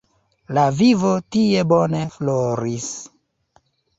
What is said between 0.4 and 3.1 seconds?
La vivo tie bone floris.